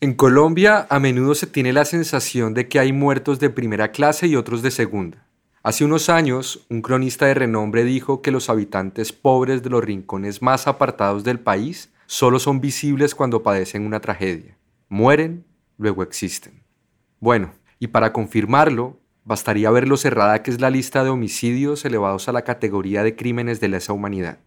[0.00, 4.28] En Colombia a menudo se tiene la sensación de que hay muertos de primera clase
[4.28, 5.26] y otros de segunda.
[5.64, 10.40] Hace unos años, un cronista de renombre dijo que los habitantes pobres de los rincones
[10.40, 14.56] más apartados del país solo son visibles cuando padecen una tragedia.
[14.88, 15.44] Mueren,
[15.78, 16.62] luego existen.
[17.18, 22.28] Bueno, y para confirmarlo, bastaría ver lo cerrada que es la lista de homicidios elevados
[22.28, 24.38] a la categoría de crímenes de lesa humanidad.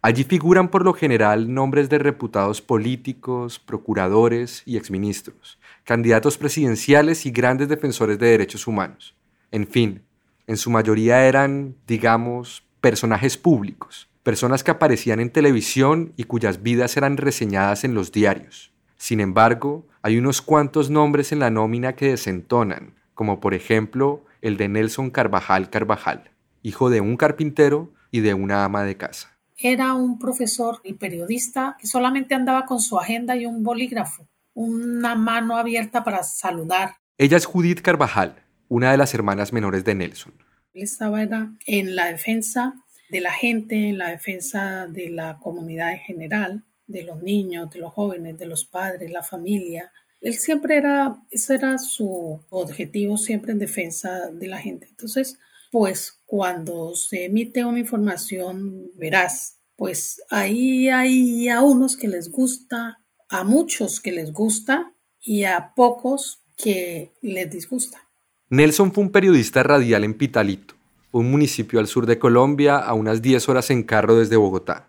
[0.00, 7.32] Allí figuran por lo general nombres de reputados políticos, procuradores y exministros, candidatos presidenciales y
[7.32, 9.16] grandes defensores de derechos humanos.
[9.50, 10.02] En fin,
[10.46, 16.96] en su mayoría eran, digamos, personajes públicos, personas que aparecían en televisión y cuyas vidas
[16.96, 18.72] eran reseñadas en los diarios.
[18.98, 24.58] Sin embargo, hay unos cuantos nombres en la nómina que desentonan, como por ejemplo el
[24.58, 26.30] de Nelson Carvajal Carvajal,
[26.62, 31.76] hijo de un carpintero y de una ama de casa era un profesor y periodista
[31.80, 36.94] que solamente andaba con su agenda y un bolígrafo, una mano abierta para saludar.
[37.16, 38.36] Ella es Judith Carvajal,
[38.68, 40.32] una de las hermanas menores de Nelson.
[40.72, 41.22] Él estaba
[41.66, 42.74] en la defensa
[43.10, 47.80] de la gente, en la defensa de la comunidad en general, de los niños, de
[47.80, 49.90] los jóvenes, de los padres, la familia.
[50.20, 54.86] Él siempre era, ese era su objetivo, siempre en defensa de la gente.
[54.88, 55.38] Entonces,
[55.70, 62.98] pues cuando se emite una información veraz, pues ahí hay a unos que les gusta,
[63.28, 68.08] a muchos que les gusta y a pocos que les disgusta.
[68.50, 70.74] Nelson fue un periodista radial en Pitalito,
[71.12, 74.88] un municipio al sur de Colombia a unas 10 horas en carro desde Bogotá.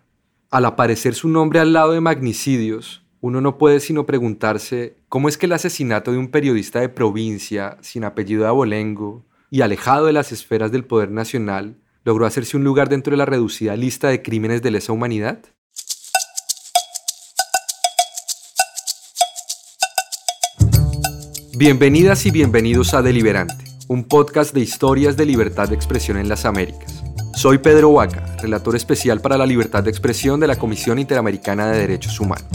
[0.50, 5.36] Al aparecer su nombre al lado de magnicidios, uno no puede sino preguntarse cómo es
[5.36, 10.12] que el asesinato de un periodista de provincia sin apellido de abolengo y alejado de
[10.12, 14.22] las esferas del poder nacional, logró hacerse un lugar dentro de la reducida lista de
[14.22, 15.40] crímenes de lesa humanidad?
[21.56, 26.44] Bienvenidas y bienvenidos a Deliberante, un podcast de historias de libertad de expresión en las
[26.44, 27.02] Américas.
[27.34, 31.78] Soy Pedro Huaca, relator especial para la libertad de expresión de la Comisión Interamericana de
[31.78, 32.48] Derechos Humanos.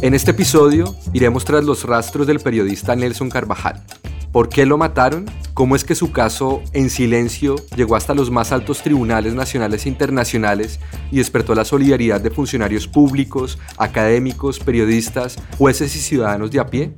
[0.00, 3.84] En este episodio iremos tras los rastros del periodista Nelson Carvajal.
[4.30, 5.26] ¿Por qué lo mataron?
[5.54, 9.88] ¿Cómo es que su caso, en silencio, llegó hasta los más altos tribunales nacionales e
[9.88, 10.78] internacionales
[11.10, 16.94] y despertó la solidaridad de funcionarios públicos, académicos, periodistas, jueces y ciudadanos de a pie?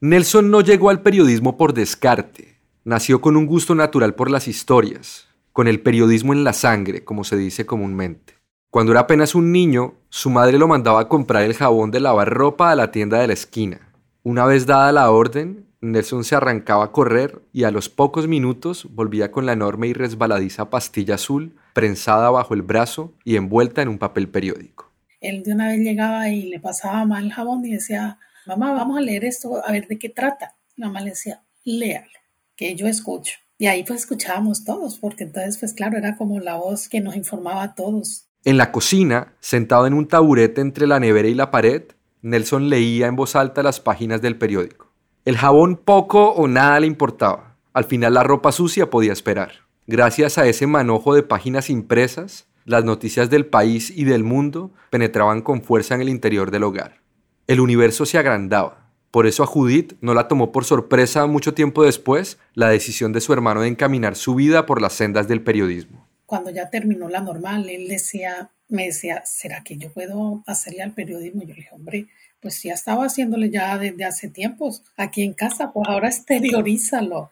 [0.00, 2.60] Nelson no llegó al periodismo por descarte.
[2.84, 7.24] Nació con un gusto natural por las historias, con el periodismo en la sangre, como
[7.24, 8.35] se dice comúnmente.
[8.76, 12.28] Cuando era apenas un niño, su madre lo mandaba a comprar el jabón de lavar
[12.28, 13.90] ropa a la tienda de la esquina.
[14.22, 18.86] Una vez dada la orden, Nelson se arrancaba a correr y a los pocos minutos
[18.90, 23.88] volvía con la enorme y resbaladiza pastilla azul prensada bajo el brazo y envuelta en
[23.88, 24.92] un papel periódico.
[25.22, 28.98] Él de una vez llegaba y le pasaba mal el jabón y decía, mamá, vamos
[28.98, 30.54] a leer esto, a ver de qué trata.
[30.76, 32.10] La mamá le decía, léalo,
[32.54, 33.38] que yo escucho.
[33.56, 37.16] Y ahí pues escuchábamos todos, porque entonces pues claro, era como la voz que nos
[37.16, 41.50] informaba a todos en la cocina, sentado en un taburete entre la nevera y la
[41.50, 41.82] pared,
[42.22, 44.92] Nelson leía en voz alta las páginas del periódico.
[45.24, 47.56] El jabón poco o nada le importaba.
[47.72, 49.50] Al final la ropa sucia podía esperar.
[49.88, 55.42] Gracias a ese manojo de páginas impresas, las noticias del país y del mundo penetraban
[55.42, 57.00] con fuerza en el interior del hogar.
[57.48, 58.92] El universo se agrandaba.
[59.10, 63.20] Por eso a Judith no la tomó por sorpresa mucho tiempo después la decisión de
[63.20, 67.20] su hermano de encaminar su vida por las sendas del periodismo cuando ya terminó la
[67.20, 71.42] normal, él decía, me decía, ¿será que yo puedo hacerle al periodismo?
[71.42, 72.08] Yo le dije, hombre,
[72.40, 77.30] pues ya estaba haciéndole ya desde hace tiempos aquí en casa, pues ahora exteriorízalo.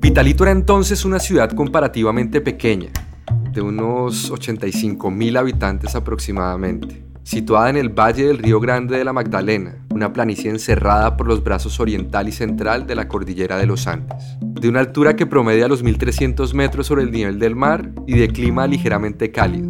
[0.00, 2.90] Vitalito era entonces una ciudad comparativamente pequeña,
[3.52, 9.12] de unos 85 mil habitantes aproximadamente situada en el valle del Río Grande de la
[9.12, 13.86] Magdalena, una planicie encerrada por los brazos oriental y central de la cordillera de los
[13.86, 18.18] Andes, de una altura que promedia los 1300 metros sobre el nivel del mar y
[18.18, 19.68] de clima ligeramente cálido.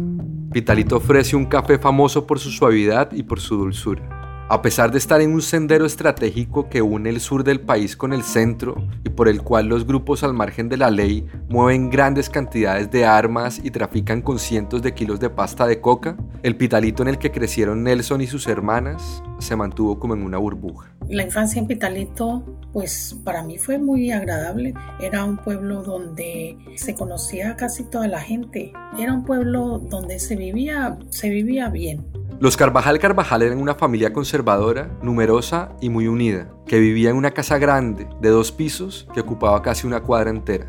[0.49, 4.20] Vitalito ofrece un café famoso por su suavidad y por su dulzura.
[4.51, 8.11] A pesar de estar en un sendero estratégico que une el sur del país con
[8.11, 12.29] el centro y por el cual los grupos al margen de la ley mueven grandes
[12.29, 17.01] cantidades de armas y trafican con cientos de kilos de pasta de coca, el pitalito
[17.01, 20.93] en el que crecieron Nelson y sus hermanas se mantuvo como en una burbuja.
[21.07, 22.43] La infancia en Pitalito,
[22.73, 24.73] pues para mí fue muy agradable.
[24.99, 28.73] Era un pueblo donde se conocía casi toda la gente.
[28.99, 32.05] Era un pueblo donde se vivía, se vivía bien.
[32.41, 37.35] Los Carvajal Carvajal eran una familia conservadora, numerosa y muy unida, que vivía en una
[37.35, 40.65] casa grande de dos pisos que ocupaba casi una cuadra entera.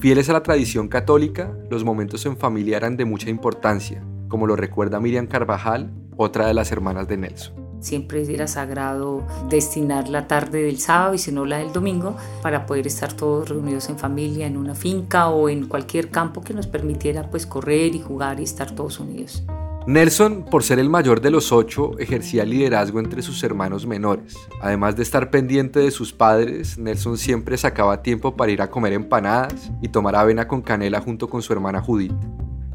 [0.00, 4.56] Fieles a la tradición católica, los momentos en familia eran de mucha importancia, como lo
[4.56, 7.54] recuerda Miriam Carvajal, otra de las hermanas de Nelson.
[7.78, 12.66] Siempre era sagrado destinar la tarde del sábado y si no la del domingo para
[12.66, 16.66] poder estar todos reunidos en familia en una finca o en cualquier campo que nos
[16.66, 19.44] permitiera pues correr y jugar y estar todos unidos.
[19.86, 24.36] Nelson, por ser el mayor de los ocho, ejercía liderazgo entre sus hermanos menores.
[24.60, 28.92] Además de estar pendiente de sus padres, Nelson siempre sacaba tiempo para ir a comer
[28.92, 32.14] empanadas y tomar avena con canela junto con su hermana Judith.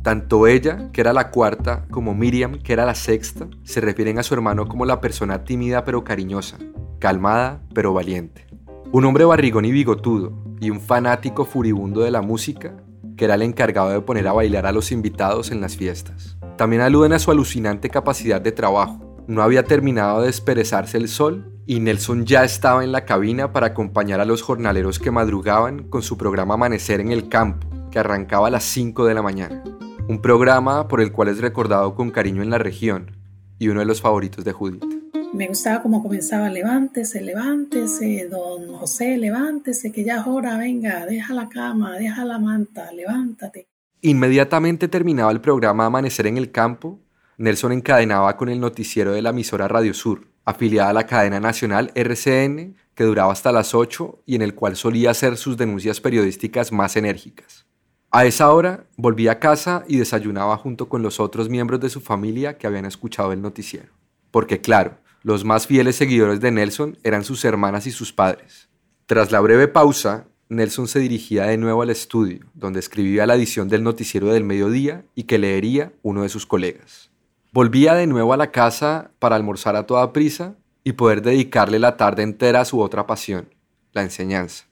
[0.04, 4.24] Tanto ella, que era la cuarta, como Miriam, que era la sexta, se refieren a
[4.24, 6.58] su hermano como la persona tímida pero cariñosa,
[7.00, 8.48] calmada pero valiente.
[8.92, 12.76] Un hombre barrigón y bigotudo, y un fanático furibundo de la música,
[13.18, 16.38] que era el encargado de poner a bailar a los invitados en las fiestas.
[16.56, 19.18] También aluden a su alucinante capacidad de trabajo.
[19.28, 23.68] No había terminado de desperezarse el sol y Nelson ya estaba en la cabina para
[23.68, 28.48] acompañar a los jornaleros que madrugaban con su programa Amanecer en el Campo, que arrancaba
[28.48, 29.64] a las 5 de la mañana.
[30.08, 33.18] Un programa por el cual es recordado con cariño en la región
[33.60, 34.86] y uno de los favoritos de Judith.
[35.34, 41.34] Me gustaba cómo comenzaba, levántese, levántese, don José, levántese, que ya es hora, venga, deja
[41.34, 43.68] la cama, deja la manta, levántate.
[44.02, 47.00] Inmediatamente terminaba el programa Amanecer en el Campo,
[47.38, 51.92] Nelson encadenaba con el noticiero de la emisora Radio Sur, afiliada a la cadena nacional
[51.94, 56.72] RCN, que duraba hasta las 8 y en el cual solía hacer sus denuncias periodísticas
[56.72, 57.68] más enérgicas.
[58.10, 62.02] A esa hora volvía a casa y desayunaba junto con los otros miembros de su
[62.02, 63.92] familia que habían escuchado el noticiero.
[64.32, 64.98] Porque claro,
[65.28, 68.70] los más fieles seguidores de Nelson eran sus hermanas y sus padres.
[69.08, 73.68] Tras la breve pausa, Nelson se dirigía de nuevo al estudio, donde escribía la edición
[73.68, 77.12] del noticiero del mediodía y que leería uno de sus colegas.
[77.52, 81.98] Volvía de nuevo a la casa para almorzar a toda prisa y poder dedicarle la
[81.98, 83.54] tarde entera a su otra pasión,
[83.92, 84.64] la enseñanza.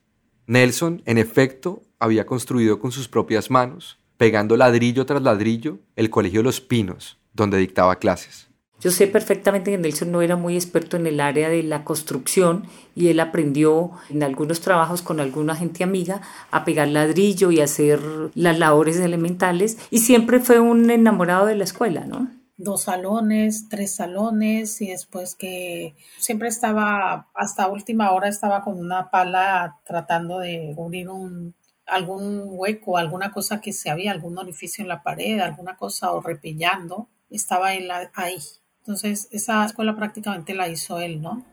[0.47, 6.43] Nelson, en efecto, había construido con sus propias manos, pegando ladrillo tras ladrillo, el Colegio
[6.43, 8.44] Los Pinos, donde dictaba clases.
[8.85, 12.67] Yo sé perfectamente que Nelson no era muy experto en el área de la construcción
[12.93, 16.21] y él aprendió en algunos trabajos con alguna gente amiga
[16.51, 17.99] a pegar ladrillo y hacer
[18.35, 22.29] las labores elementales y siempre fue un enamorado de la escuela, ¿no?
[22.57, 29.09] Dos salones, tres salones y después que siempre estaba, hasta última hora estaba con una
[29.09, 31.55] pala tratando de cubrir un,
[31.87, 36.21] algún hueco, alguna cosa que se había, algún orificio en la pared, alguna cosa o
[36.21, 38.37] repillando, estaba él ahí.
[38.85, 41.43] Entonces, esa escuela prácticamente la hizo él, ¿no?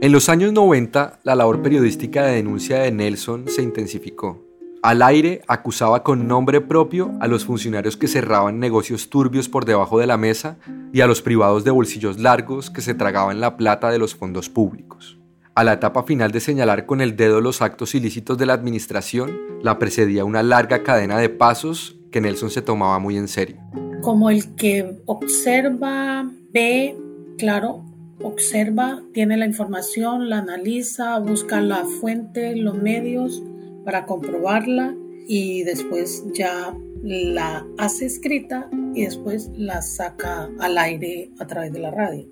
[0.00, 4.44] En los años 90, la labor periodística de denuncia de Nelson se intensificó.
[4.80, 9.98] Al aire acusaba con nombre propio a los funcionarios que cerraban negocios turbios por debajo
[9.98, 10.56] de la mesa
[10.92, 14.48] y a los privados de bolsillos largos que se tragaban la plata de los fondos
[14.48, 15.18] públicos.
[15.56, 19.36] A la etapa final de señalar con el dedo los actos ilícitos de la administración,
[19.62, 23.60] la precedía una larga cadena de pasos que Nelson se tomaba muy en serio
[24.04, 26.94] como el que observa, ve,
[27.38, 27.86] claro,
[28.22, 33.42] observa, tiene la información, la analiza, busca la fuente, los medios
[33.82, 34.94] para comprobarla
[35.26, 41.78] y después ya la hace escrita y después la saca al aire a través de
[41.78, 42.26] la radio.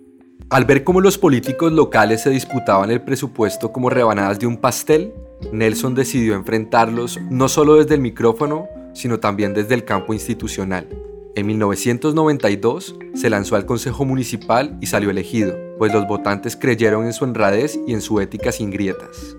[0.50, 5.14] Al ver cómo los políticos locales se disputaban el presupuesto como rebanadas de un pastel,
[5.52, 10.86] Nelson decidió enfrentarlos no solo desde el micrófono, sino también desde el campo institucional.
[11.34, 17.14] En 1992 se lanzó al Consejo Municipal y salió elegido, pues los votantes creyeron en
[17.14, 19.34] su honradez y en su ética sin grietas.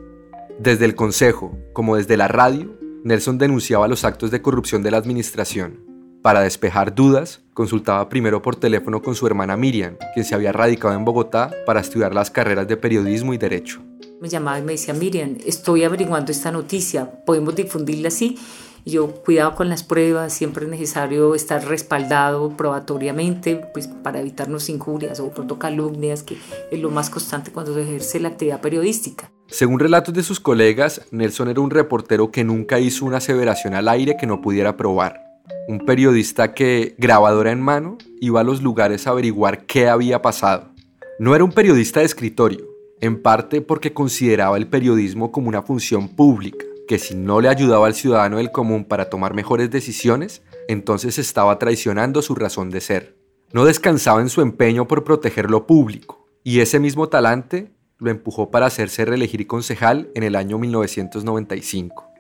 [0.58, 4.98] Desde el Consejo, como desde la radio, Nelson denunciaba los actos de corrupción de la
[4.98, 5.82] administración.
[6.24, 10.96] Para despejar dudas, consultaba primero por teléfono con su hermana Miriam, quien se había radicado
[10.96, 13.84] en Bogotá para estudiar las carreras de periodismo y derecho.
[14.20, 18.40] Me llamaba y me decía, Miriam, estoy averiguando esta noticia, ¿podemos difundirla así?
[18.86, 25.22] Yo cuidado con las pruebas, siempre es necesario estar respaldado probatoriamente pues, para evitarnos injurias
[25.22, 26.38] o pronto calumnias, que
[26.70, 29.32] es lo más constante cuando se ejerce la actividad periodística.
[29.48, 33.88] Según relatos de sus colegas, Nelson era un reportero que nunca hizo una aseveración al
[33.88, 35.22] aire que no pudiera probar.
[35.70, 40.74] Un periodista que, grabadora en mano, iba a los lugares a averiguar qué había pasado.
[41.20, 42.66] No era un periodista de escritorio,
[43.00, 47.88] en parte porque consideraba el periodismo como una función pública que si no le ayudaba
[47.88, 53.18] al ciudadano del común para tomar mejores decisiones, entonces estaba traicionando su razón de ser.
[53.52, 58.52] No descansaba en su empeño por proteger lo público, y ese mismo talante lo empujó
[58.52, 62.12] para hacerse reelegir concejal en el año 1995.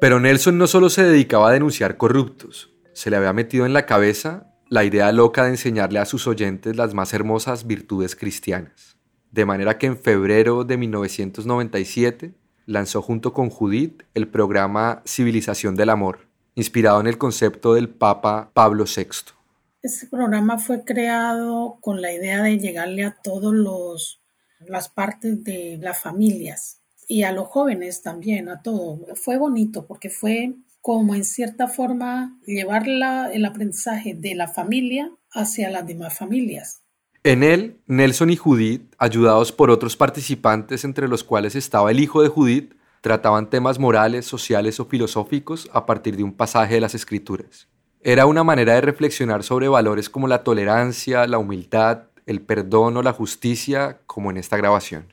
[0.00, 3.84] Pero Nelson no solo se dedicaba a denunciar corruptos, se le había metido en la
[3.84, 8.96] cabeza la idea loca de enseñarle a sus oyentes las más hermosas virtudes cristianas.
[9.32, 12.39] De manera que en febrero de 1997
[12.70, 18.50] lanzó junto con Judith el programa Civilización del Amor, inspirado en el concepto del Papa
[18.54, 19.32] Pablo VI.
[19.82, 24.22] Este programa fue creado con la idea de llegarle a todos los
[24.60, 29.00] las partes de las familias y a los jóvenes también, a todo.
[29.16, 35.70] Fue bonito porque fue como en cierta forma llevar el aprendizaje de la familia hacia
[35.70, 36.82] las demás familias.
[37.22, 42.22] En él, Nelson y Judith, ayudados por otros participantes entre los cuales estaba el hijo
[42.22, 42.72] de Judith,
[43.02, 47.68] trataban temas morales, sociales o filosóficos a partir de un pasaje de las escrituras.
[48.00, 53.02] Era una manera de reflexionar sobre valores como la tolerancia, la humildad, el perdón o
[53.02, 55.12] la justicia, como en esta grabación.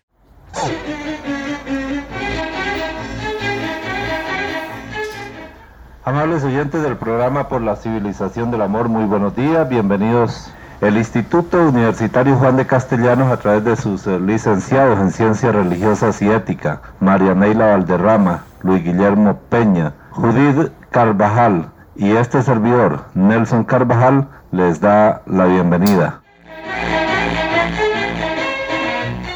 [6.05, 10.49] Amables oyentes del programa por la civilización del amor, muy buenos días, bienvenidos.
[10.79, 16.21] El Instituto Universitario Juan de Castellanos, a través de sus eh, licenciados en Ciencias Religiosas
[16.21, 24.27] y Ética, María Neila Valderrama, Luis Guillermo Peña, Judith Carvajal y este servidor, Nelson Carvajal,
[24.51, 26.21] les da la bienvenida.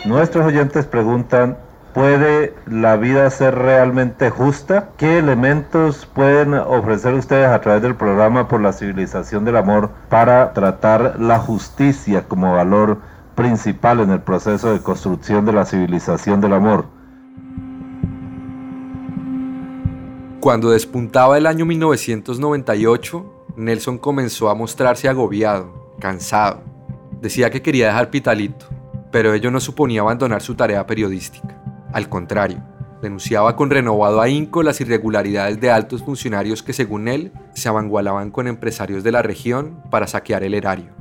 [0.06, 1.58] Nuestros oyentes preguntan
[1.94, 4.92] ¿Puede la vida ser realmente justa?
[4.98, 10.54] ¿Qué elementos pueden ofrecer ustedes a través del programa por la civilización del amor para
[10.54, 13.00] tratar la justicia como valor
[13.36, 16.86] principal en el proceso de construcción de la civilización del amor?
[20.40, 26.62] Cuando despuntaba el año 1998, Nelson comenzó a mostrarse agobiado, cansado.
[27.22, 28.66] Decía que quería dejar Pitalito,
[29.12, 31.61] pero ello no suponía abandonar su tarea periodística.
[31.94, 32.64] Al contrario,
[33.02, 38.48] denunciaba con renovado ahínco las irregularidades de altos funcionarios que, según él, se avangualaban con
[38.48, 40.92] empresarios de la región para saquear el erario.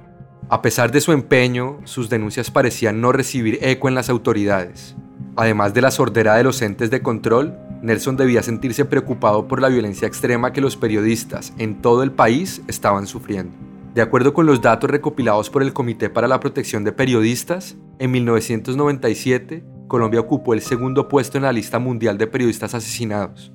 [0.49, 4.97] A pesar de su empeño, sus denuncias parecían no recibir eco en las autoridades.
[5.37, 9.69] Además de la sordera de los entes de control, Nelson debía sentirse preocupado por la
[9.69, 13.57] violencia extrema que los periodistas en todo el país estaban sufriendo.
[13.95, 18.11] De acuerdo con los datos recopilados por el Comité para la Protección de Periodistas, en
[18.11, 23.53] 1997 Colombia ocupó el segundo puesto en la lista mundial de periodistas asesinados.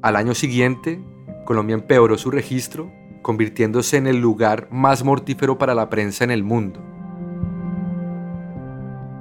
[0.00, 1.04] Al año siguiente,
[1.44, 2.90] Colombia empeoró su registro,
[3.20, 6.82] convirtiéndose en el lugar más mortífero para la prensa en el mundo.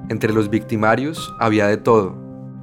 [0.08, 2.16] Entre los victimarios había de todo.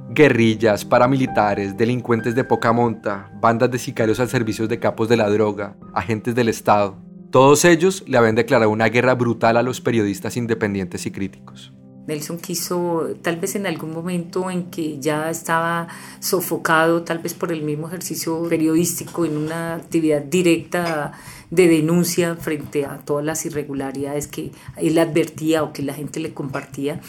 [0.09, 5.29] Guerrillas, paramilitares, delincuentes de poca monta, bandas de sicarios al servicio de capos de la
[5.29, 6.97] droga, agentes del Estado.
[7.29, 11.75] Todos ellos le habían declarado una guerra brutal a los periodistas independientes y críticos.
[12.07, 15.87] Nelson quiso, tal vez en algún momento en que ya estaba
[16.19, 21.13] sofocado, tal vez por el mismo ejercicio periodístico, en una actividad directa
[21.49, 26.33] de denuncia frente a todas las irregularidades que él advertía o que la gente le
[26.33, 26.99] compartía,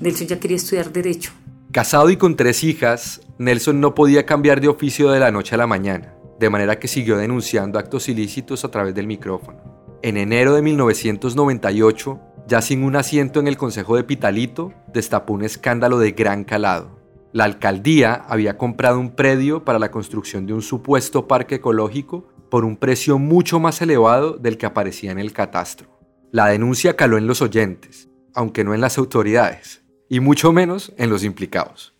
[0.00, 1.32] Nelson ya quería estudiar derecho.
[1.70, 5.58] Casado y con tres hijas, Nelson no podía cambiar de oficio de la noche a
[5.58, 9.58] la mañana, de manera que siguió denunciando actos ilícitos a través del micrófono.
[10.02, 15.44] En enero de 1998, ya sin un asiento en el Consejo de Pitalito, destapó un
[15.44, 16.98] escándalo de gran calado.
[17.32, 22.64] La alcaldía había comprado un predio para la construcción de un supuesto parque ecológico por
[22.64, 25.86] un precio mucho más elevado del que aparecía en el catastro.
[26.32, 31.08] La denuncia caló en los oyentes, aunque no en las autoridades, y mucho menos en
[31.08, 31.94] los implicados.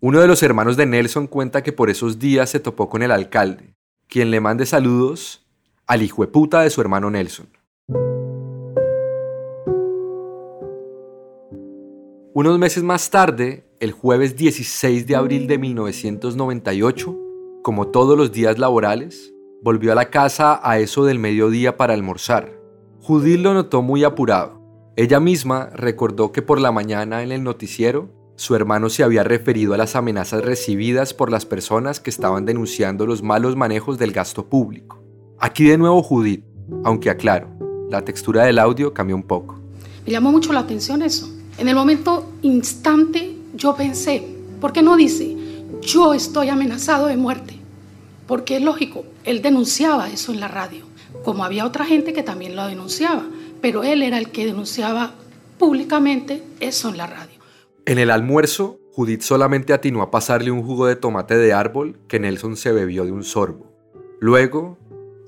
[0.00, 3.12] Uno de los hermanos de Nelson cuenta que por esos días se topó con el
[3.12, 3.76] alcalde,
[4.08, 5.46] quien le mande saludos
[5.86, 7.55] al hijueputa de su hermano Nelson.
[12.38, 17.16] Unos meses más tarde, el jueves 16 de abril de 1998,
[17.62, 22.52] como todos los días laborales, volvió a la casa a eso del mediodía para almorzar.
[23.00, 24.60] Judith lo notó muy apurado.
[24.96, 29.72] Ella misma recordó que por la mañana en el noticiero su hermano se había referido
[29.72, 34.46] a las amenazas recibidas por las personas que estaban denunciando los malos manejos del gasto
[34.46, 35.02] público.
[35.38, 36.44] Aquí de nuevo Judith,
[36.84, 37.48] aunque aclaro,
[37.88, 39.58] la textura del audio cambió un poco.
[40.04, 44.22] Me llamó mucho la atención eso en el momento instante yo pensé,
[44.60, 45.36] ¿por qué no dice,
[45.80, 47.58] yo estoy amenazado de muerte?
[48.26, 50.84] Porque es lógico, él denunciaba eso en la radio,
[51.24, 53.24] como había otra gente que también lo denunciaba,
[53.62, 55.14] pero él era el que denunciaba
[55.58, 57.40] públicamente eso en la radio.
[57.86, 62.18] En el almuerzo, Judith solamente atinó a pasarle un jugo de tomate de árbol que
[62.18, 63.72] Nelson se bebió de un sorbo.
[64.20, 64.78] Luego,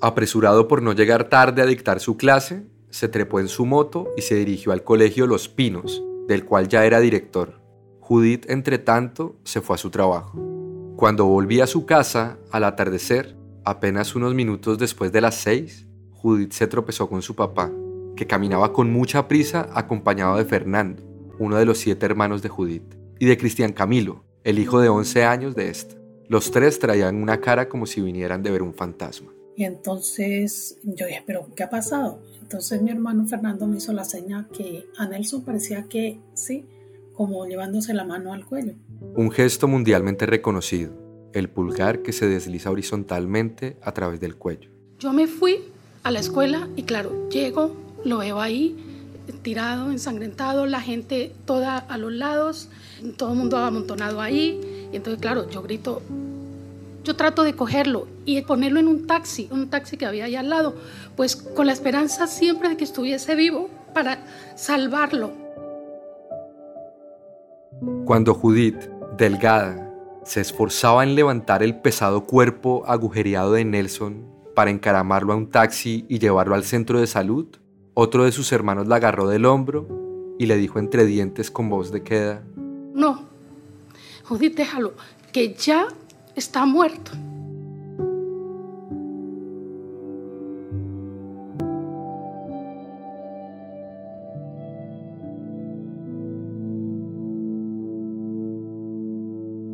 [0.01, 4.23] apresurado por no llegar tarde a dictar su clase, se trepó en su moto y
[4.23, 7.61] se dirigió al colegio Los Pinos, del cual ya era director.
[8.01, 10.39] Judith, entre tanto, se fue a su trabajo.
[10.97, 16.53] Cuando volvía a su casa, al atardecer, apenas unos minutos después de las seis, Judith
[16.53, 17.73] se tropezó con su papá,
[18.15, 21.03] que caminaba con mucha prisa acompañado de Fernando,
[21.39, 25.25] uno de los siete hermanos de Judith, y de Cristian Camilo, el hijo de 11
[25.25, 25.97] años de esta.
[26.29, 29.33] Los tres traían una cara como si vinieran de ver un fantasma.
[29.59, 32.23] Y entonces yo dije, pero ¿qué ha pasado?
[32.41, 36.65] Entonces mi hermano Fernando me hizo la seña que a Nelson parecía que sí,
[37.13, 38.75] como llevándose la mano al cuello.
[39.17, 40.93] Un gesto mundialmente reconocido,
[41.33, 44.71] el pulgar que se desliza horizontalmente a través del cuello.
[45.01, 45.59] Yo me fui
[46.05, 47.75] a la escuela y claro, llego,
[48.05, 48.77] lo veo ahí,
[49.43, 52.69] tirado, ensangrentado, la gente toda a los lados,
[53.17, 54.89] todo el mundo amontonado ahí.
[54.93, 56.01] Y entonces, claro, yo grito,
[57.09, 60.51] yo trato de cogerlo y ponerlo en un taxi, un taxi que había ahí al
[60.51, 60.75] lado,
[61.17, 65.33] pues con la esperanza siempre de que estuviese vivo para salvarlo.
[68.05, 69.91] Cuando Judith, delgada,
[70.23, 76.05] se esforzaba en levantar el pesado cuerpo agujereado de Nelson para encaramarlo a un taxi
[76.11, 77.47] y llevarlo al centro de salud,
[77.95, 79.89] otro de sus hermanos la agarró del hombro
[80.39, 82.45] y le dijo entre dientes con voz de queda,
[82.93, 83.23] No,
[84.25, 84.93] Judith, déjalo,
[85.33, 85.89] que ya
[86.39, 87.13] está muerto.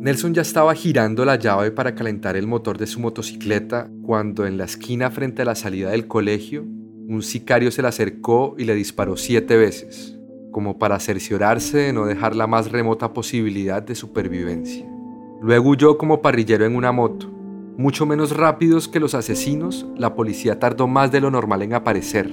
[0.01, 4.57] Nelson ya estaba girando la llave para calentar el motor de su motocicleta cuando en
[4.57, 8.75] la esquina frente a la salida del colegio, un sicario se le acercó y le
[8.75, 10.15] disparó siete veces,
[10.51, 14.94] como para cerciorarse de no dejar la más remota posibilidad de supervivencia.
[15.41, 17.31] Luego huyó como parrillero en una moto.
[17.77, 22.31] Mucho menos rápidos que los asesinos, la policía tardó más de lo normal en aparecer.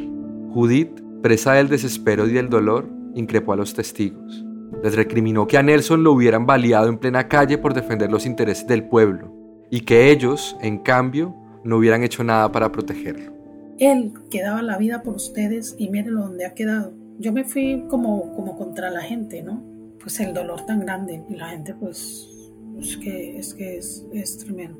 [0.50, 4.44] Judith, presa del desespero y del dolor, increpó a los testigos.
[4.82, 8.66] Les recriminó que a Nelson lo hubieran baleado en plena calle por defender los intereses
[8.66, 9.32] del pueblo
[9.70, 13.32] y que ellos, en cambio, no hubieran hecho nada para protegerlo.
[13.78, 16.92] Él quedaba la vida por ustedes y mírenlo donde ha quedado.
[17.18, 19.62] Yo me fui como, como contra la gente, ¿no?
[20.00, 22.41] Pues el dolor tan grande y la gente pues
[22.78, 24.78] es que es, que es, es tremendo.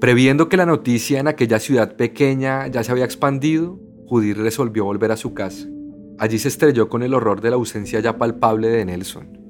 [0.00, 5.12] Previendo que la noticia en aquella ciudad pequeña ya se había expandido, Judith resolvió volver
[5.12, 5.66] a su casa.
[6.18, 9.44] Allí se estrelló con el horror de la ausencia ya palpable de Nelson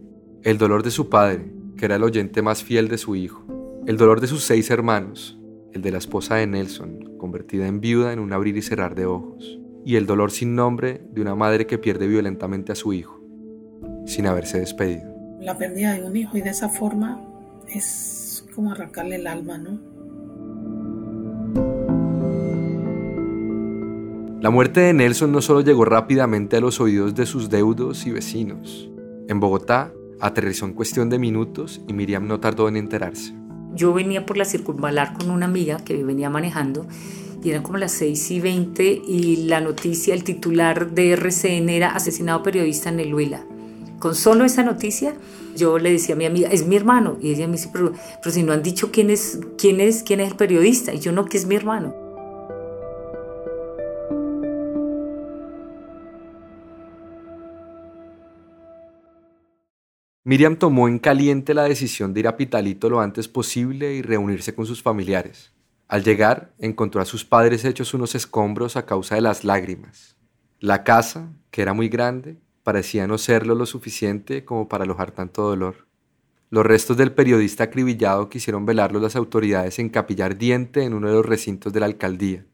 [0.45, 3.47] el dolor de su padre, que era el oyente más fiel de su hijo,
[3.87, 5.41] el dolor de sus seis hermanos,
[5.73, 9.07] el de la esposa de Nelson, convertida en viuda en un abrir y cerrar de
[9.07, 13.23] ojos, y el dolor sin nombre de una madre que pierde violentamente a su hijo,
[14.05, 15.15] sin haberse despedido.
[15.41, 17.27] La pérdida de un hijo y de esa forma
[17.69, 19.79] es como arrancarle el alma, ¿no?
[24.41, 28.11] La muerte de Nelson no solo llegó rápidamente a los oídos de sus deudos y
[28.11, 28.91] vecinos.
[29.27, 33.35] En Bogotá, Aterrizó en cuestión de minutos y Miriam no tardó en enterarse.
[33.75, 36.87] Yo venía por la circunvalar con una amiga que venía manejando
[37.43, 41.91] y eran como las 6 y 20 y la noticia, el titular de RCN era
[41.91, 43.45] asesinado periodista en el Huila.
[43.99, 45.15] Con solo esa noticia,
[45.57, 47.19] yo le decía a mi amiga, es mi hermano.
[47.21, 50.21] Y ella me dice, pero, pero si no han dicho quién es, quién, es, quién
[50.21, 50.93] es el periodista.
[50.93, 51.95] Y yo no, que es mi hermano.
[60.27, 64.55] Miriam tomó en caliente la decisión de ir a Pitalito lo antes posible y reunirse
[64.55, 65.53] con sus familiares.
[65.87, 70.17] Al llegar, encontró a sus padres hechos unos escombros a causa de las lágrimas.
[70.61, 75.43] La casa, que era muy grande, parecía no serlo lo suficiente como para alojar tanto
[75.43, 75.87] dolor.
[76.51, 81.15] Los restos del periodista acribillado quisieron velarlo las autoridades en capilla ardiente en uno de
[81.15, 82.45] los recintos de la alcaldía,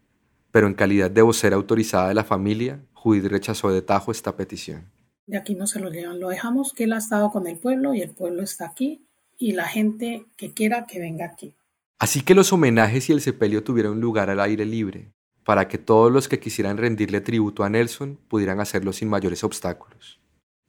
[0.51, 4.91] pero en calidad de vocera autorizada de la familia, Judith rechazó de tajo esta petición
[5.31, 7.95] de aquí no se lo llevan, lo dejamos que él ha estado con el pueblo
[7.95, 9.07] y el pueblo está aquí
[9.39, 11.55] y la gente que quiera que venga aquí.
[12.01, 15.13] Así que los homenajes y el sepelio tuvieron lugar al aire libre,
[15.51, 20.21] para que todos los que quisieran rendirle tributo a Nelson pudieran hacerlo sin mayores obstáculos.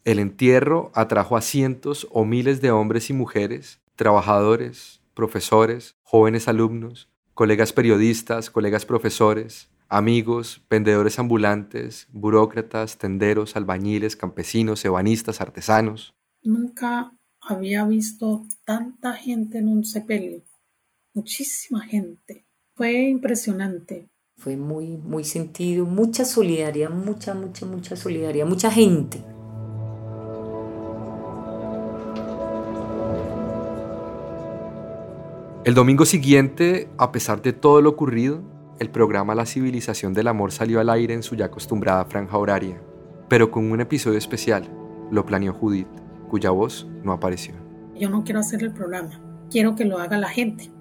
[0.05, 7.11] El entierro atrajo a cientos o miles de hombres y mujeres, trabajadores, profesores, jóvenes alumnos,
[7.35, 16.11] colegas periodistas, colegas profesores, amigos, vendedores ambulantes, burócratas, tenderos, albañiles, campesinos, ebanistas, artesanos.
[16.41, 20.41] Nunca había visto tanta gente en un sepelio,
[21.13, 22.47] muchísima gente.
[22.73, 24.11] Fue impresionante.
[24.41, 29.23] Fue muy, muy sentido, mucha solidaridad, mucha, mucha, mucha solidaridad, mucha gente.
[35.63, 38.41] El domingo siguiente, a pesar de todo lo ocurrido,
[38.80, 42.82] el programa La civilización del amor salió al aire en su ya acostumbrada franja horaria,
[43.30, 44.67] pero con un episodio especial.
[45.12, 45.86] Lo planeó Judith,
[46.32, 47.54] cuya voz no apareció.
[47.93, 50.71] Yo no quiero hacer el programa, quiero que lo haga la gente.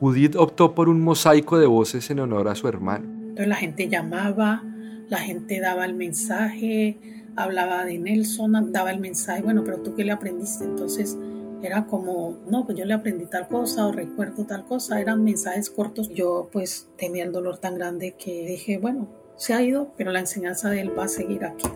[0.00, 3.06] Judith optó por un mosaico de voces en honor a su hermano.
[3.20, 4.62] Entonces la gente llamaba,
[5.08, 6.98] la gente daba el mensaje,
[7.36, 10.64] hablaba de Nelson, daba el mensaje, bueno, pero tú qué le aprendiste.
[10.64, 11.16] Entonces
[11.62, 15.70] Era como, no, pues yo le aprendí tal cosa o recuerdo tal cosa, eran mensajes
[15.70, 16.08] cortos.
[16.08, 20.20] Yo pues tenía el dolor tan grande que dije, bueno, se ha ido, pero la
[20.20, 21.66] enseñanza de él va a seguir aquí.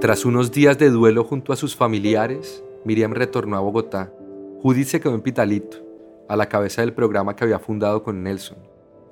[0.00, 4.12] Tras unos días de duelo junto a sus familiares, Miriam retornó a Bogotá.
[4.60, 5.76] Judith se quedó en Pitalito,
[6.28, 8.58] a la cabeza del programa que había fundado con Nelson.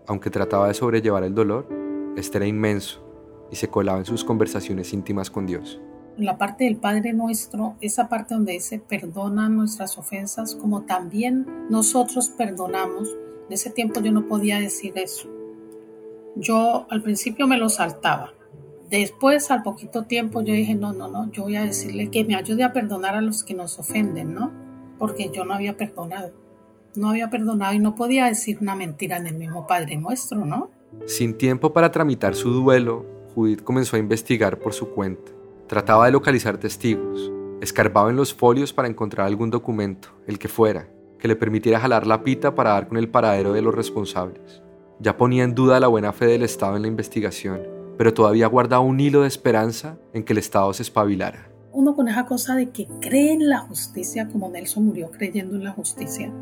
[0.06, 1.68] Aunque trataba de sobrellevar el dolor,
[2.16, 3.06] este era inmenso
[3.50, 5.80] y se colaba en sus conversaciones íntimas con Dios.
[6.16, 12.28] La parte del Padre Nuestro, esa parte donde dice perdona nuestras ofensas, como también nosotros
[12.28, 13.08] perdonamos.
[13.46, 15.28] En ese tiempo yo no podía decir eso.
[16.36, 18.34] Yo al principio me lo saltaba.
[18.90, 22.34] Después, al poquito tiempo, yo dije, no, no, no, yo voy a decirle que me
[22.34, 24.50] ayude a perdonar a los que nos ofenden, ¿no?
[24.98, 26.32] Porque yo no había perdonado.
[26.96, 30.70] No había perdonado y no podía decir una mentira en el mismo Padre Nuestro, ¿no?
[31.06, 35.30] Sin tiempo para tramitar su duelo, Judith comenzó a investigar por su cuenta.
[35.68, 37.30] Trataba de localizar testigos.
[37.60, 42.06] Escarbaba en los folios para encontrar algún documento, el que fuera, que le permitiera jalar
[42.06, 44.62] la pita para dar con el paradero de los responsables.
[44.98, 47.60] Ya ponía en duda la buena fe del Estado en la investigación,
[47.96, 51.50] pero todavía guardaba un hilo de esperanza en que el Estado se espabilara.
[51.72, 55.64] Uno con esa cosa de que cree en la justicia como Nelson murió creyendo en
[55.64, 56.32] la justicia.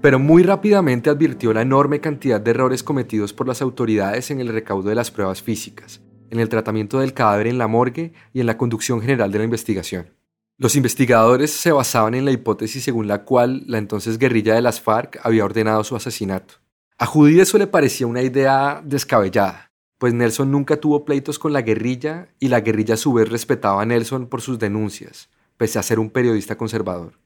[0.00, 4.48] Pero muy rápidamente advirtió la enorme cantidad de errores cometidos por las autoridades en el
[4.48, 8.46] recaudo de las pruebas físicas, en el tratamiento del cadáver en la morgue y en
[8.46, 10.14] la conducción general de la investigación.
[10.56, 14.80] Los investigadores se basaban en la hipótesis según la cual la entonces guerrilla de las
[14.80, 16.54] FARC había ordenado su asesinato.
[16.96, 21.60] A Judy eso le parecía una idea descabellada, pues Nelson nunca tuvo pleitos con la
[21.60, 25.82] guerrilla y la guerrilla a su vez respetaba a Nelson por sus denuncias, pese a
[25.82, 27.18] ser un periodista conservador.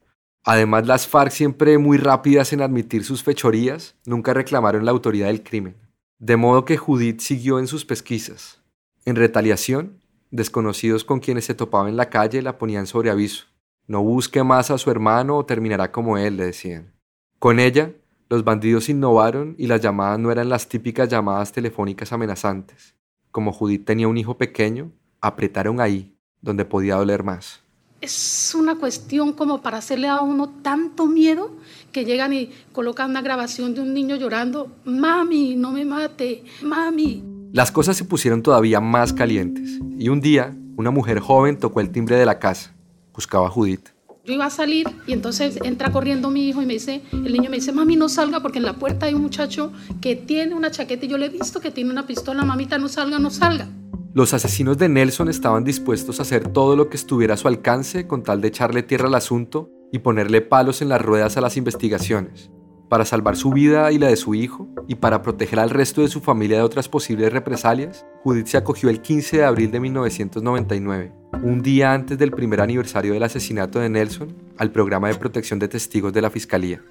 [0.45, 5.43] Además, las FARC, siempre muy rápidas en admitir sus fechorías, nunca reclamaron la autoridad del
[5.43, 5.75] crimen.
[6.19, 8.63] De modo que Judith siguió en sus pesquisas.
[9.07, 13.47] En retaliación, desconocidos con quienes se topaba en la calle la ponían sobre aviso.
[13.87, 16.93] No busque más a su hermano o terminará como él, le decían.
[17.39, 17.93] Con ella,
[18.29, 22.95] los bandidos innovaron y las llamadas no eran las típicas llamadas telefónicas amenazantes.
[23.31, 27.64] Como Judith tenía un hijo pequeño, apretaron ahí, donde podía doler más.
[28.05, 31.57] Es una cuestión como para hacerle a uno tanto miedo
[31.91, 37.25] que llegan y colocan una grabación de un niño llorando, mami, no me mate, mami.
[37.55, 41.89] Las cosas se pusieron todavía más calientes y un día una mujer joven tocó el
[41.89, 42.75] timbre de la casa.
[43.15, 43.89] Buscaba a Judith.
[44.27, 47.49] Yo iba a salir y entonces entra corriendo mi hijo y me dice, el niño
[47.49, 50.71] me dice, mami, no salga porque en la puerta hay un muchacho que tiene una
[50.71, 53.67] chaqueta y yo le he visto que tiene una pistola, mamita, no salga, no salga.
[54.15, 58.07] Los asesinos de Nelson estaban dispuestos a hacer todo lo que estuviera a su alcance
[58.07, 61.57] con tal de echarle tierra al asunto y ponerle palos en las ruedas a las
[61.57, 62.53] investigaciones.
[62.89, 66.07] Para salvar su vida y la de su hijo, y para proteger al resto de
[66.07, 71.13] su familia de otras posibles represalias, Judith se acogió el 15 de abril de 1999,
[71.43, 75.67] un día antes del primer aniversario del asesinato de Nelson, al programa de protección de
[75.67, 76.85] testigos de la Fiscalía.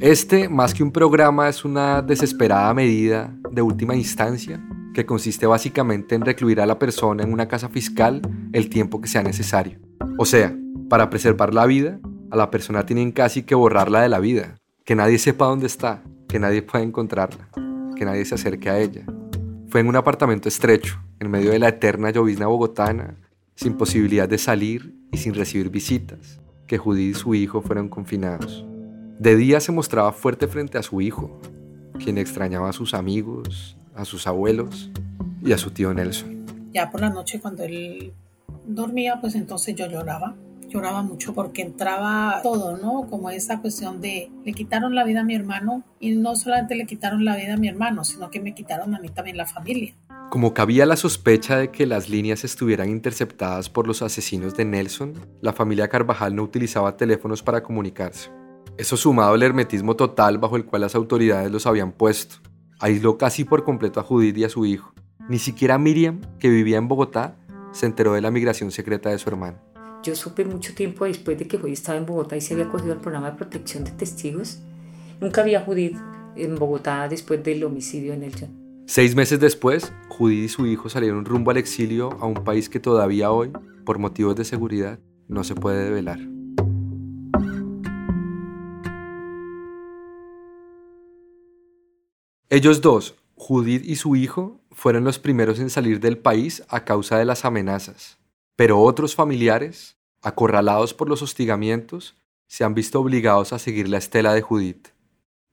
[0.00, 4.62] Este, más que un programa, es una desesperada medida de última instancia
[4.94, 8.20] que consiste básicamente en recluir a la persona en una casa fiscal
[8.52, 9.78] el tiempo que sea necesario.
[10.18, 10.56] O sea,
[10.88, 12.00] para preservar la vida,
[12.30, 16.02] a la persona tienen casi que borrarla de la vida, que nadie sepa dónde está,
[16.28, 17.48] que nadie pueda encontrarla,
[17.96, 19.04] que nadie se acerque a ella.
[19.68, 23.16] Fue en un apartamento estrecho, en medio de la eterna llovizna bogotana,
[23.54, 28.64] sin posibilidad de salir y sin recibir visitas, que Judy y su hijo fueron confinados.
[29.18, 31.40] De día se mostraba fuerte frente a su hijo,
[31.98, 34.90] quien extrañaba a sus amigos, a sus abuelos
[35.42, 36.46] y a su tío Nelson.
[36.72, 38.12] Ya por la noche cuando él
[38.66, 40.36] dormía, pues entonces yo lloraba
[40.68, 43.08] lloraba mucho porque entraba todo, ¿no?
[43.08, 46.86] Como esa cuestión de le quitaron la vida a mi hermano y no solamente le
[46.86, 49.94] quitaron la vida a mi hermano, sino que me quitaron a mí también la familia.
[50.30, 55.14] Como cabía la sospecha de que las líneas estuvieran interceptadas por los asesinos de Nelson,
[55.40, 58.30] la familia Carvajal no utilizaba teléfonos para comunicarse.
[58.78, 62.36] Eso sumado al hermetismo total bajo el cual las autoridades los habían puesto,
[62.78, 64.94] aisló casi por completo a Judith y a su hijo.
[65.28, 67.36] Ni siquiera Miriam, que vivía en Bogotá,
[67.72, 69.58] se enteró de la migración secreta de su hermano.
[70.04, 72.92] Yo supe mucho tiempo después de que Judith estaba en Bogotá y se había acogido
[72.92, 74.60] al programa de protección de testigos.
[75.20, 75.96] Nunca había Judith
[76.36, 78.84] en Bogotá después del homicidio de Nelson.
[78.86, 82.78] Seis meses después, Judith y su hijo salieron rumbo al exilio a un país que
[82.78, 83.50] todavía hoy,
[83.84, 86.20] por motivos de seguridad, no se puede develar.
[92.50, 97.18] Ellos dos, Judith y su hijo, fueron los primeros en salir del país a causa
[97.18, 98.16] de las amenazas.
[98.56, 104.32] Pero otros familiares, acorralados por los hostigamientos, se han visto obligados a seguir la estela
[104.32, 104.88] de Judith.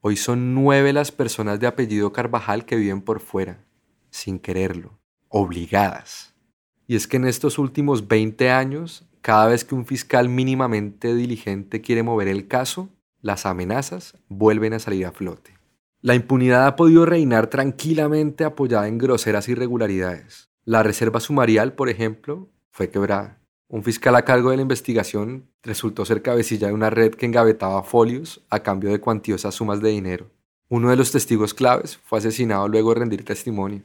[0.00, 3.62] Hoy son nueve las personas de apellido Carvajal que viven por fuera,
[4.08, 6.32] sin quererlo, obligadas.
[6.86, 11.82] Y es que en estos últimos 20 años, cada vez que un fiscal mínimamente diligente
[11.82, 12.88] quiere mover el caso,
[13.20, 15.55] las amenazas vuelven a salir a flote.
[16.06, 20.50] La impunidad ha podido reinar tranquilamente apoyada en groseras irregularidades.
[20.64, 23.40] La reserva sumarial, por ejemplo, fue quebrada.
[23.66, 27.82] Un fiscal a cargo de la investigación resultó ser cabecilla de una red que engavetaba
[27.82, 30.30] folios a cambio de cuantiosas sumas de dinero.
[30.68, 33.82] Uno de los testigos claves fue asesinado luego de rendir testimonio.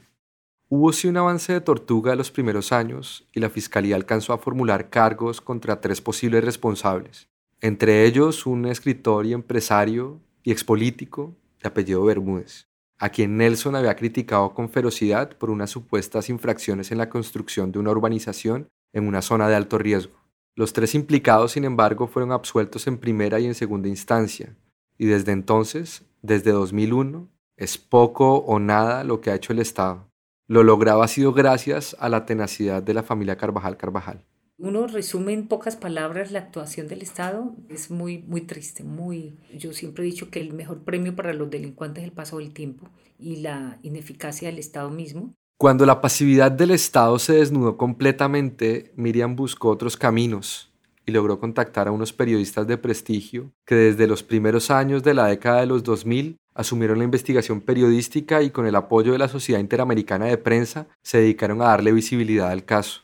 [0.68, 4.38] Hubo sí un avance de tortuga en los primeros años y la fiscalía alcanzó a
[4.38, 7.28] formular cargos contra tres posibles responsables,
[7.60, 13.96] entre ellos un escritor y empresario y expolítico de apellido Bermúdez, a quien Nelson había
[13.96, 19.22] criticado con ferocidad por unas supuestas infracciones en la construcción de una urbanización en una
[19.22, 20.20] zona de alto riesgo.
[20.54, 24.54] Los tres implicados, sin embargo, fueron absueltos en primera y en segunda instancia,
[24.98, 30.08] y desde entonces, desde 2001, es poco o nada lo que ha hecho el Estado.
[30.46, 34.24] Lo logrado ha sido gracias a la tenacidad de la familia Carvajal Carvajal.
[34.58, 39.36] Uno resume en pocas palabras la actuación del Estado, es muy, muy triste, muy...
[39.58, 42.52] Yo siempre he dicho que el mejor premio para los delincuentes es el paso del
[42.52, 42.88] tiempo
[43.18, 45.34] y la ineficacia del Estado mismo.
[45.58, 50.72] Cuando la pasividad del Estado se desnudó completamente, Miriam buscó otros caminos
[51.06, 55.26] y logró contactar a unos periodistas de prestigio que desde los primeros años de la
[55.26, 59.60] década de los 2000 asumieron la investigación periodística y con el apoyo de la Sociedad
[59.60, 63.02] Interamericana de Prensa se dedicaron a darle visibilidad al caso.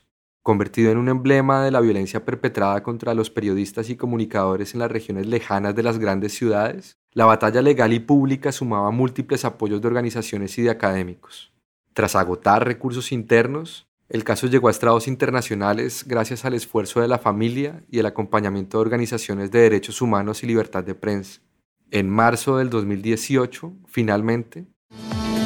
[0.48, 4.90] Convertido en un emblema de la violencia perpetrada contra los periodistas y comunicadores en las
[4.90, 9.88] regiones lejanas de las grandes ciudades, la batalla legal y pública sumaba múltiples apoyos de
[9.88, 11.52] organizaciones y de académicos.
[11.92, 17.18] Tras agotar recursos internos, el caso llegó a estrados internacionales gracias al esfuerzo de la
[17.18, 21.42] familia y el acompañamiento de organizaciones de derechos humanos y libertad de prensa.
[21.90, 24.64] En marzo del 2018, finalmente,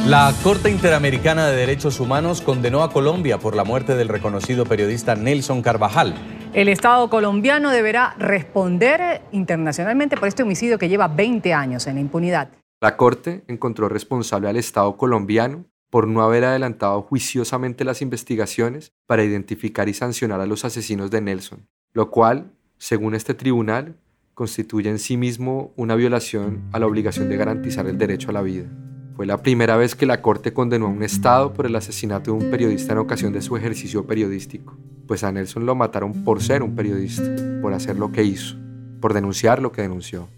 [0.06, 5.14] la Corte Interamericana de Derechos Humanos condenó a Colombia por la muerte del reconocido periodista
[5.14, 6.14] Nelson Carvajal.
[6.52, 12.00] El Estado colombiano deberá responder internacionalmente por este homicidio que lleva 20 años en la
[12.00, 12.50] impunidad.
[12.80, 19.22] La Corte encontró responsable al Estado colombiano por no haber adelantado juiciosamente las investigaciones para
[19.22, 23.94] identificar y sancionar a los asesinos de Nelson, lo cual, según este tribunal,
[24.34, 28.42] constituye en sí mismo una violación a la obligación de garantizar el derecho a la
[28.42, 28.66] vida.
[29.14, 32.44] Fue la primera vez que la Corte condenó a un Estado por el asesinato de
[32.44, 36.62] un periodista en ocasión de su ejercicio periodístico, pues a Nelson lo mataron por ser
[36.62, 37.25] un periodista,
[37.61, 38.57] por hacer lo que hizo,
[39.01, 40.29] por denunciar lo que denunció.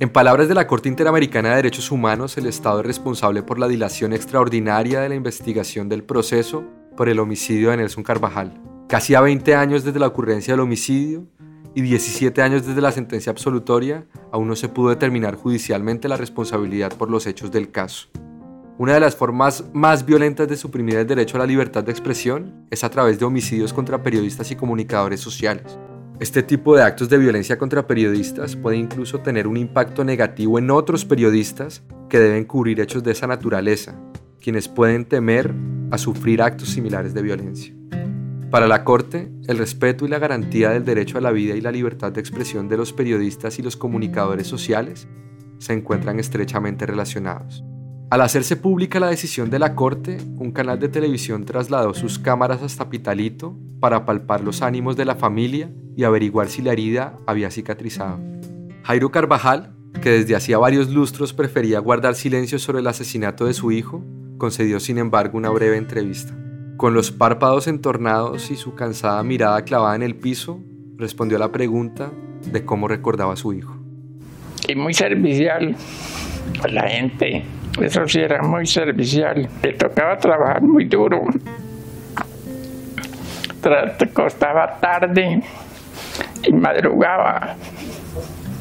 [0.00, 3.68] En palabras de la Corte Interamericana de Derechos Humanos, el Estado es responsable por la
[3.68, 6.64] dilación extraordinaria de la investigación del proceso
[6.96, 8.60] por el homicidio de Nelson Carvajal.
[8.88, 11.26] Casi a 20 años desde la ocurrencia del homicidio
[11.74, 16.92] y 17 años desde la sentencia absolutoria, aún no se pudo determinar judicialmente la responsabilidad
[16.96, 18.08] por los hechos del caso.
[18.76, 22.66] Una de las formas más violentas de suprimir el derecho a la libertad de expresión
[22.70, 25.78] es a través de homicidios contra periodistas y comunicadores sociales.
[26.20, 30.70] Este tipo de actos de violencia contra periodistas puede incluso tener un impacto negativo en
[30.70, 33.96] otros periodistas que deben cubrir hechos de esa naturaleza,
[34.40, 35.52] quienes pueden temer
[35.90, 37.74] a sufrir actos similares de violencia.
[38.50, 41.72] Para la Corte, el respeto y la garantía del derecho a la vida y la
[41.72, 45.08] libertad de expresión de los periodistas y los comunicadores sociales
[45.58, 47.64] se encuentran estrechamente relacionados.
[48.10, 52.62] Al hacerse pública la decisión de la Corte, un canal de televisión trasladó sus cámaras
[52.62, 57.50] hasta Pitalito para palpar los ánimos de la familia y averiguar si la herida había
[57.50, 58.20] cicatrizado.
[58.84, 63.72] Jairo Carvajal, que desde hacía varios lustros prefería guardar silencio sobre el asesinato de su
[63.72, 64.04] hijo,
[64.38, 66.36] concedió sin embargo una breve entrevista.
[66.76, 70.60] Con los párpados entornados y su cansada mirada clavada en el piso,
[70.96, 72.10] respondió a la pregunta
[72.50, 73.76] de cómo recordaba a su hijo.
[74.66, 75.76] Y muy servicial
[76.68, 77.44] la gente,
[77.80, 79.48] eso sí era muy servicial.
[79.62, 81.22] Le tocaba trabajar muy duro.
[83.98, 85.42] Te costaba tarde
[86.42, 87.56] y madrugaba.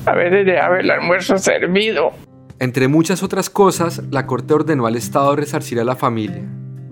[0.06, 2.12] A veces dejaba el almuerzo servido.
[2.60, 6.44] Entre muchas otras cosas, la Corte ordenó al Estado resarcir a la familia,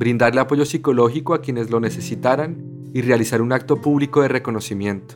[0.01, 5.13] brindarle apoyo psicológico a quienes lo necesitaran y realizar un acto público de reconocimiento.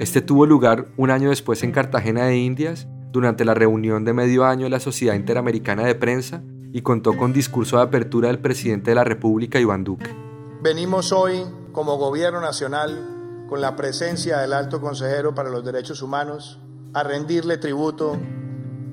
[0.00, 4.44] Este tuvo lugar un año después en Cartagena de Indias, durante la reunión de medio
[4.44, 6.42] año de la Sociedad Interamericana de Prensa,
[6.74, 10.14] y contó con discurso de apertura del presidente de la República, Iván Duque.
[10.62, 16.60] Venimos hoy, como Gobierno Nacional, con la presencia del alto consejero para los derechos humanos,
[16.92, 18.18] a rendirle tributo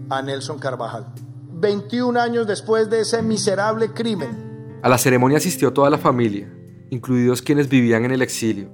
[0.09, 1.13] a Nelson Carvajal.
[1.51, 4.54] 21 años después de ese miserable crimen.
[4.81, 6.51] A la ceremonia asistió toda la familia,
[6.89, 8.71] incluidos quienes vivían en el exilio.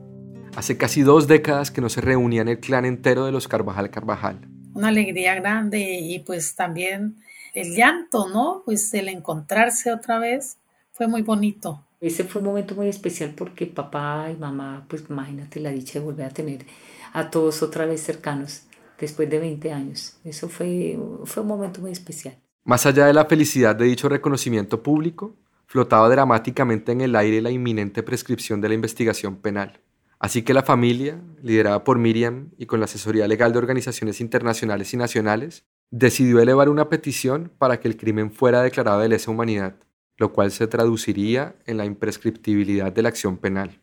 [0.55, 4.41] Hace casi dos décadas que no se reunían el clan entero de los Carvajal Carvajal.
[4.73, 7.17] Una alegría grande y pues también
[7.53, 8.63] el llanto, ¿no?
[8.65, 10.57] Pues el encontrarse otra vez
[10.91, 15.59] fue muy bonito Ese fue un momento muy especial porque papá y mamá, pues imagínate
[15.59, 16.65] la dicha de volver a tener
[17.13, 18.63] a todos otra vez cercanos
[18.99, 20.17] después de 20 años.
[20.23, 22.37] Eso fue, fue un momento muy especial.
[22.63, 25.35] Más allá de la felicidad de dicho reconocimiento público,
[25.71, 29.79] flotaba dramáticamente en el aire la inminente prescripción de la investigación penal.
[30.19, 34.93] Así que la familia, liderada por Miriam y con la asesoría legal de organizaciones internacionales
[34.93, 39.75] y nacionales, decidió elevar una petición para que el crimen fuera declarado de lesa humanidad,
[40.17, 43.79] lo cual se traduciría en la imprescriptibilidad de la acción penal.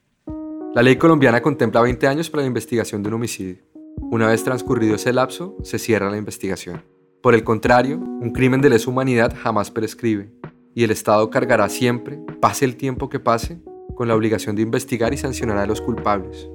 [0.74, 3.56] La ley colombiana contempla 20 años para la investigación de un homicidio.
[3.96, 6.84] Una vez transcurrido ese lapso, se cierra la investigación.
[7.22, 10.30] Por el contrario, un crimen de lesa humanidad jamás prescribe,
[10.74, 13.60] y el Estado cargará siempre, pase el tiempo que pase,
[13.94, 16.48] con la obligación de investigar y sancionar a los culpables.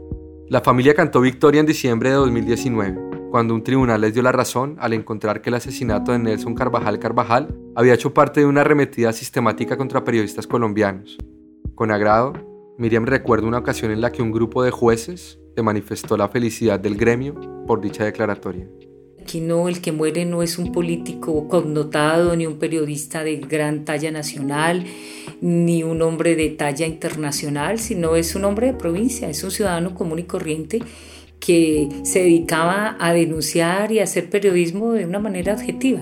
[0.48, 4.78] La familia cantó victoria en diciembre de 2019, cuando un tribunal les dio la razón
[4.80, 9.12] al encontrar que el asesinato de Nelson Carvajal Carvajal había hecho parte de una arremetida
[9.12, 11.18] sistemática contra periodistas colombianos.
[11.76, 12.34] Con agrado,
[12.78, 16.80] Miriam recuerda una ocasión en la que un grupo de jueces le manifestó la felicidad
[16.80, 17.34] del gremio
[17.66, 18.68] por dicha declaratoria.
[19.24, 23.86] Aquí no, el que muere no es un político connotado, ni un periodista de gran
[23.86, 24.84] talla nacional,
[25.40, 29.96] ni un hombre de talla internacional, sino es un hombre de provincia, es un ciudadano
[29.96, 30.82] común y corriente
[31.40, 36.02] que se dedicaba a denunciar y a hacer periodismo de una manera objetiva.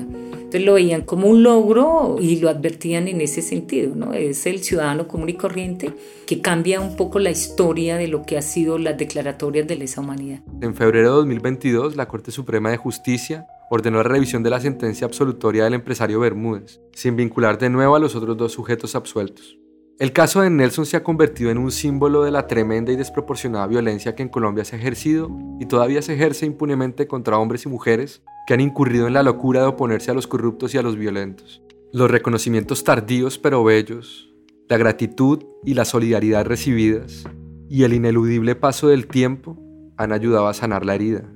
[0.51, 4.11] Entonces lo veían como un logro y lo advertían en ese sentido, ¿no?
[4.11, 5.93] Es el ciudadano común y corriente
[6.27, 10.01] que cambia un poco la historia de lo que ha sido las declaratorias de lesa
[10.01, 10.41] humanidad.
[10.59, 15.07] En febrero de 2022, la Corte Suprema de Justicia ordenó la revisión de la sentencia
[15.07, 19.60] absolutoria del empresario Bermúdez, sin vincular de nuevo a los otros dos sujetos absueltos.
[20.01, 23.67] El caso de Nelson se ha convertido en un símbolo de la tremenda y desproporcionada
[23.67, 27.69] violencia que en Colombia se ha ejercido y todavía se ejerce impunemente contra hombres y
[27.69, 30.95] mujeres que han incurrido en la locura de oponerse a los corruptos y a los
[30.95, 31.61] violentos.
[31.93, 34.33] Los reconocimientos tardíos pero bellos,
[34.67, 37.25] la gratitud y la solidaridad recibidas
[37.69, 39.59] y el ineludible paso del tiempo
[39.97, 41.31] han ayudado a sanar la herida.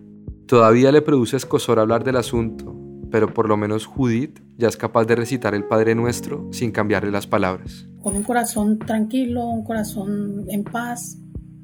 [0.48, 2.76] Todavía le produce escosor hablar del asunto,
[3.12, 7.12] pero por lo menos Judith ya es capaz de recitar el Padre Nuestro sin cambiarle
[7.12, 7.88] las palabras.
[8.02, 11.18] Con un corazón tranquilo, un corazón en paz,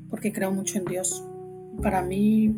[0.09, 1.23] porque creo mucho en Dios.
[1.81, 2.53] Para mí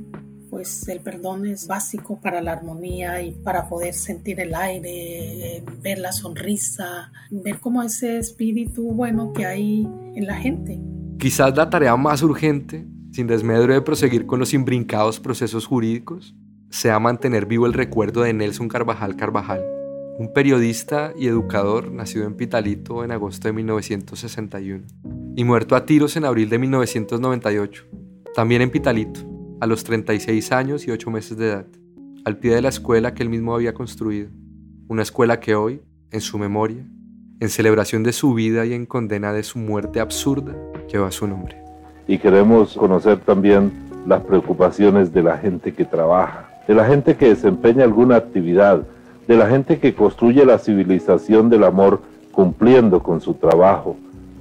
[0.54, 5.98] pues el perdón es básico para la armonía y para poder sentir el aire, ver
[5.98, 10.80] la sonrisa, ver cómo ese espíritu bueno que hay en la gente.
[11.18, 16.36] Quizás la tarea más urgente, sin desmedro de proseguir con los imbrincados procesos jurídicos,
[16.70, 19.64] sea mantener vivo el recuerdo de Nelson Carvajal Carvajal,
[20.18, 24.84] un periodista y educador nacido en Pitalito en agosto de 1961
[25.36, 27.86] y muerto a tiros en abril de 1998,
[28.36, 29.22] también en Pitalito
[29.60, 31.66] a los 36 años y 8 meses de edad,
[32.26, 34.30] al pie de la escuela que él mismo había construido,
[34.88, 36.86] una escuela que hoy, en su memoria,
[37.40, 40.54] en celebración de su vida y en condena de su muerte absurda,
[40.92, 41.58] lleva su nombre.
[42.08, 43.72] Y queremos conocer también
[44.06, 48.84] las preocupaciones de la gente que trabaja, de la gente que desempeña alguna actividad,
[49.28, 53.96] de la gente que construye la civilización del amor cumpliendo con su trabajo,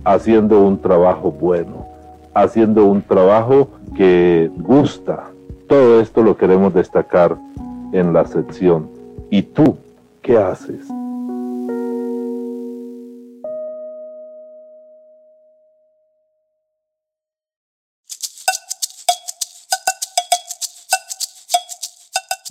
[0.04, 1.92] haciendo un trabajo bueno
[2.34, 5.24] haciendo un trabajo que gusta.
[5.68, 7.36] Todo esto lo queremos destacar
[7.92, 8.88] en la sección.
[9.30, 9.76] ¿Y tú
[10.20, 10.86] qué haces?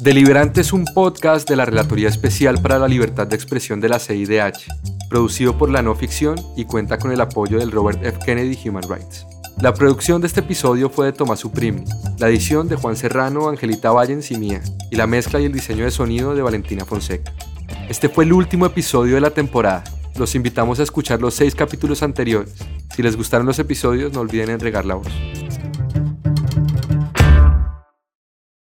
[0.02, 4.00] Deliberante es un podcast de la Relatoría Especial para la Libertad de Expresión de la
[4.00, 4.66] CIDH,
[5.08, 8.18] producido por la no ficción y cuenta con el apoyo del Robert F.
[8.26, 9.28] Kennedy Human Rights.
[9.62, 11.84] La producción de este episodio fue de Tomás Suprimi,
[12.18, 15.86] la edición de Juan Serrano, Angelita Vallens y mía, y la mezcla y el diseño
[15.86, 17.32] de sonido de Valentina Fonseca.
[17.88, 19.84] Este fue el último episodio de la temporada.
[20.16, 22.56] Los invitamos a escuchar los seis capítulos anteriores.
[22.96, 25.10] Si les gustaron los episodios, no olviden entregar la voz.